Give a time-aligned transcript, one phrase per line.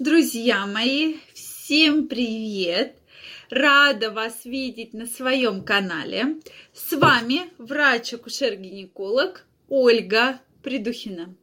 [0.00, 2.96] Друзья мои, всем привет!
[3.48, 6.40] Рада вас видеть на своем канале.
[6.72, 11.36] С вами врач-акушер-гинеколог Ольга Придухина.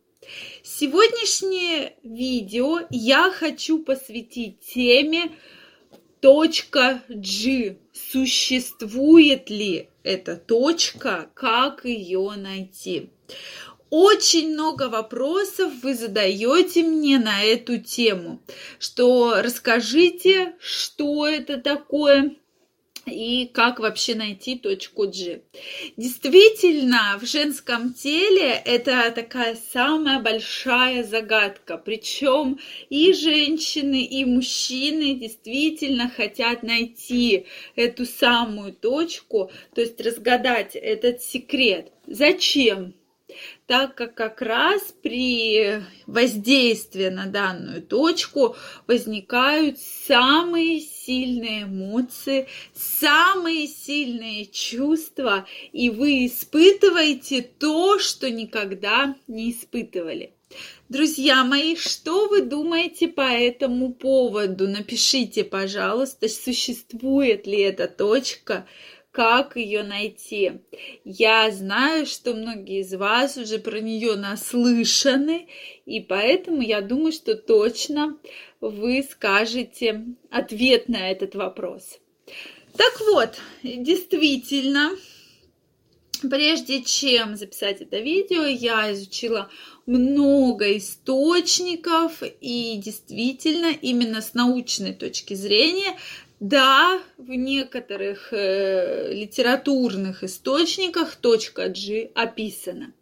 [0.64, 5.32] Сегодняшнее видео я хочу посвятить теме
[6.20, 7.78] точка G.
[7.94, 13.12] Существует ли эта точка, как ее найти?
[13.92, 18.42] Очень много вопросов вы задаете мне на эту тему,
[18.80, 22.36] что расскажите, что это такое,
[23.06, 25.42] и как вообще найти точку G.
[25.98, 31.78] Действительно, в женском теле это такая самая большая загадка.
[31.78, 41.22] Причем и женщины, и мужчины действительно хотят найти эту самую точку, то есть разгадать этот
[41.22, 41.92] секрет.
[42.06, 42.94] Зачем?
[43.68, 48.56] Так как как раз при воздействии на данную точку
[48.88, 60.34] возникают самые сильные эмоции, самые сильные чувства, и вы испытываете то, что никогда не испытывали.
[60.90, 64.68] Друзья мои, что вы думаете по этому поводу?
[64.68, 68.68] Напишите, пожалуйста, существует ли эта точка,
[69.12, 70.62] как ее найти.
[71.04, 75.48] Я знаю, что многие из вас уже про нее наслышаны,
[75.86, 78.18] и поэтому я думаю, что точно
[78.62, 82.00] вы скажете ответ на этот вопрос.
[82.78, 84.92] Так вот, действительно,
[86.30, 89.50] прежде чем записать это видео, я изучила
[89.86, 95.98] много источников, и действительно, именно с научной точки зрения
[96.42, 102.94] да, в некоторых э, литературных источниках точка G описана.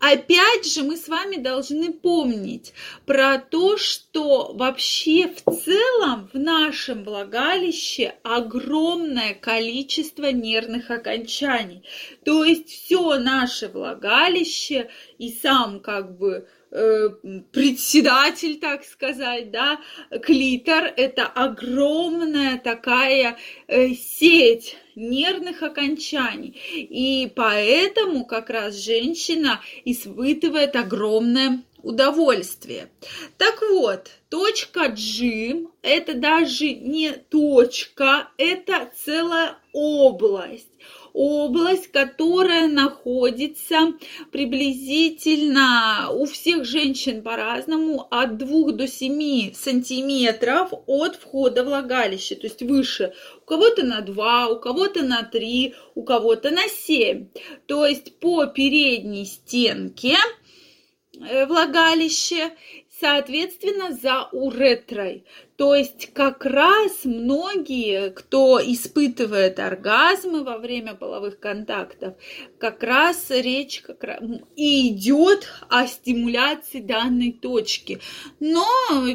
[0.00, 2.74] Опять же, мы с вами должны помнить
[3.06, 11.84] про то, что вообще в целом в нашем влагалище огромное количество нервных окончаний.
[12.24, 19.78] То есть все наше влагалище и сам как бы председатель, так сказать, да,
[20.22, 26.56] клитор– это огромная такая э, сеть нервных окончаний.
[26.74, 32.88] И поэтому как раз женщина испытывает огромное удовольствие.
[33.36, 40.68] Так вот, точка G– это даже не точка, это целая область
[41.12, 43.94] область, которая находится
[44.30, 52.62] приблизительно у всех женщин по-разному от 2 до 7 сантиметров от входа влагалища, то есть
[52.62, 53.12] выше.
[53.42, 57.28] У кого-то на 2, у кого-то на 3, у кого-то на 7.
[57.66, 60.16] То есть по передней стенке
[61.20, 62.52] э, влагалище
[63.02, 65.24] соответственно, за уретрой.
[65.62, 72.14] То есть как раз многие, кто испытывает оргазмы во время половых контактов,
[72.58, 74.18] как раз речь как раз
[74.56, 78.00] и идет о стимуляции данной точки.
[78.40, 78.66] Но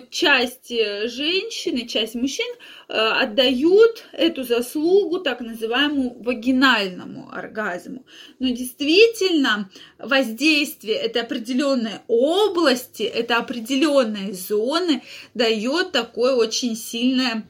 [0.10, 2.48] часть женщин и часть мужчин
[2.88, 8.06] э, отдают эту заслугу так называемому вагинальному оргазму.
[8.40, 9.70] Но действительно
[10.00, 15.04] воздействие этой определенной области, это определенной зоны
[15.34, 17.46] дает такой очень сильная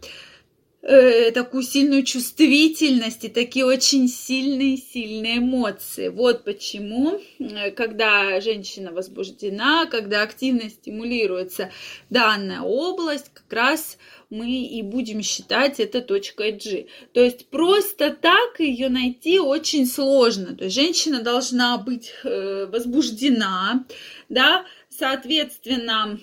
[0.88, 6.08] э, такую сильную чувствительность и такие очень сильные, сильные эмоции.
[6.08, 11.72] Вот почему, э, когда женщина возбуждена, когда активно стимулируется
[12.10, 13.98] данная область, как раз
[14.30, 16.88] мы и будем считать это точкой G.
[17.14, 20.56] То есть просто так ее найти очень сложно.
[20.56, 23.86] То есть женщина должна быть э, возбуждена,
[24.30, 26.20] да, соответственно,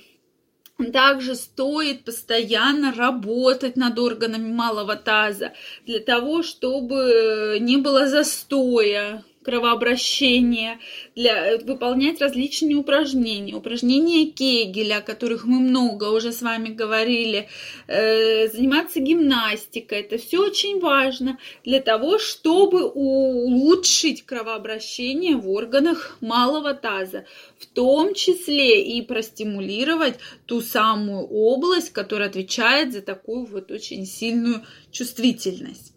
[0.92, 5.52] также стоит постоянно работать над органами малого таза
[5.86, 10.78] для того, чтобы не было застоя, кровообращения,
[11.14, 17.48] для, выполнять различные упражнения, упражнения Кегеля, о которых мы много уже с вами говорили,
[17.86, 20.00] э, заниматься гимнастикой.
[20.00, 27.26] Это все очень важно для того, чтобы улучшить кровообращение в органах малого таза,
[27.58, 30.14] в том числе и простимулировать
[30.46, 35.92] ту самую область, которая отвечает за такую вот очень сильную чувствительность.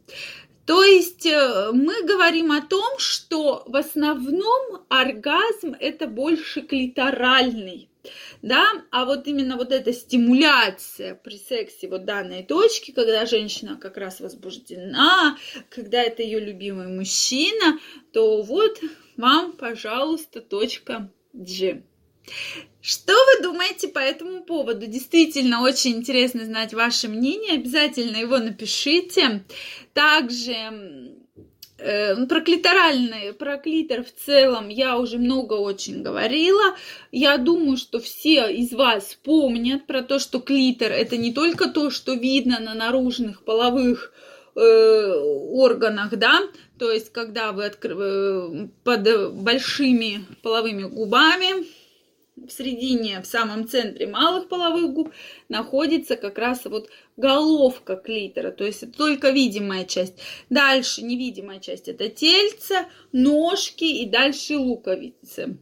[0.68, 7.90] То есть э, мы говорим о том, что в основном оргазм это больше клиторальный,
[8.42, 13.96] да, а вот именно вот эта стимуляция при сексе вот данной точки, когда женщина как
[13.96, 15.38] раз возбуждена,
[15.70, 17.80] когда это ее любимый мужчина,
[18.12, 18.82] то вот
[19.16, 21.82] вам, пожалуйста, точка G.
[22.82, 24.88] Что вы думаете по этому поводу?
[24.88, 27.56] Действительно, очень интересно знать ваше мнение.
[27.56, 29.44] Обязательно его напишите.
[29.94, 30.54] Также
[31.80, 36.78] э, про клиторальный, про клитор в целом я уже много очень говорила.
[37.12, 41.90] Я думаю, что все из вас помнят про то, что клитор это не только то,
[41.90, 44.14] что видно на наружных половых
[44.56, 45.14] э,
[45.52, 46.40] органах, да,
[46.80, 47.96] то есть когда вы откры...
[48.00, 51.66] Э, под большими половыми губами
[52.46, 55.14] в середине, в самом центре малых половых губ
[55.50, 60.16] находится как раз вот головка клитора, то есть это только видимая часть.
[60.50, 65.58] Дальше невидимая часть это тельце, ножки и дальше луковицы.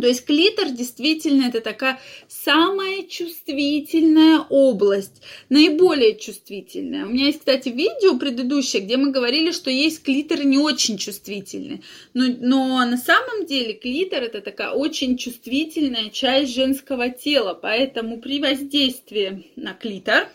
[0.00, 7.06] То есть клитор действительно это такая самая чувствительная область, наиболее чувствительная.
[7.06, 11.82] У меня есть, кстати, видео предыдущее, где мы говорили, что есть клиторы не очень чувствительные.
[12.14, 17.54] Но, но на самом деле клитор это такая очень чувствительная часть женского тела.
[17.54, 20.28] Поэтому при воздействии на клитор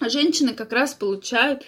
[0.00, 1.64] женщины как раз получают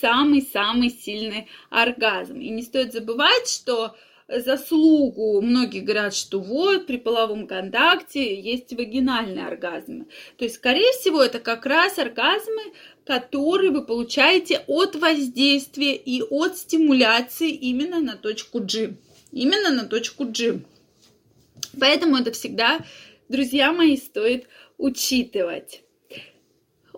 [0.00, 2.40] самый-самый сильный оргазм.
[2.40, 3.96] И не стоит забывать, что
[4.38, 5.40] заслугу.
[5.40, 10.06] Многие говорят, что вот при половом контакте есть вагинальные оргазмы.
[10.36, 12.72] То есть, скорее всего, это как раз оргазмы,
[13.04, 18.94] которые вы получаете от воздействия и от стимуляции именно на точку G.
[19.32, 20.60] Именно на точку G.
[21.78, 22.80] Поэтому это всегда,
[23.28, 24.46] друзья мои, стоит
[24.78, 25.82] учитывать.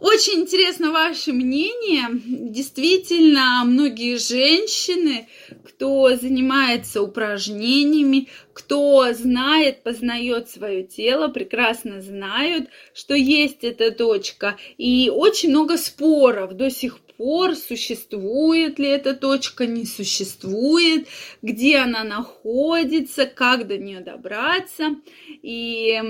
[0.02, 2.08] Очень интересно ваше мнение.
[2.24, 5.28] Действительно, многие женщины,
[5.64, 14.56] кто занимается упражнениями, кто знает, познает свое тело, прекрасно знают, что есть эта точка.
[14.76, 21.06] И очень много споров до сих пор, существует ли эта точка, не существует,
[21.40, 24.96] где она находится, как до нее добраться.
[25.40, 26.00] И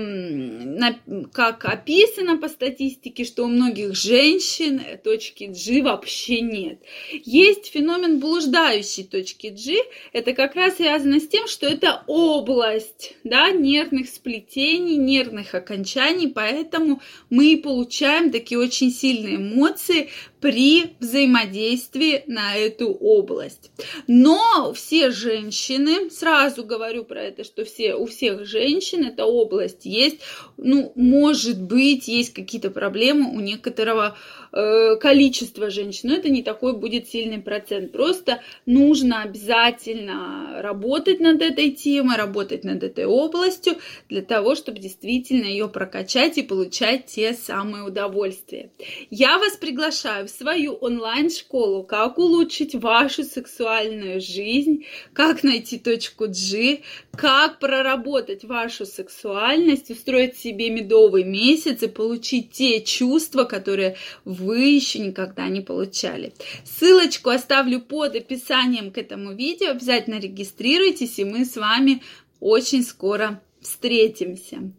[1.31, 6.79] как описано по статистике, что у многих женщин точки G вообще нет.
[7.11, 9.83] Есть феномен блуждающей точки G.
[10.13, 17.01] Это как раз связано с тем, что это область да, нервных сплетений, нервных окончаний, поэтому
[17.29, 20.09] мы получаем такие очень сильные эмоции
[20.43, 23.71] при взаимодействии на эту область.
[24.07, 30.17] Но все женщины, сразу говорю про это, что все, у всех женщин эта область есть,
[30.57, 34.17] ну, может быть, есть какие-то проблемы у некоторого
[34.55, 37.91] Э, количество женщин, но это не такой будет сильный процент.
[37.91, 43.77] Просто нужно обязательно работать над этой темой, работать над этой областью
[44.09, 48.69] для того, чтобы действительно ее прокачать и получать те самые удовольствия.
[49.09, 56.81] Я вас приглашаю в свою онлайн-школу «Как улучшить вашу сексуальную жизнь», «Как найти точку G»,
[57.15, 63.95] «Как проработать вашу сексуальность», устроить себе медовый месяц и получить те чувства, которые
[64.25, 66.33] вы вы еще никогда не получали.
[66.63, 69.71] Ссылочку оставлю под описанием к этому видео.
[69.71, 72.01] Обязательно регистрируйтесь, и мы с вами
[72.39, 74.71] очень скоро встретимся.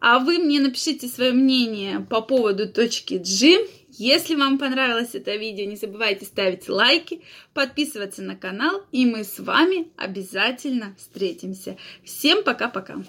[0.00, 3.66] А вы мне напишите свое мнение по поводу точки G.
[3.96, 9.38] Если вам понравилось это видео, не забывайте ставить лайки, подписываться на канал, и мы с
[9.38, 11.76] вами обязательно встретимся.
[12.04, 13.04] Всем пока-пока!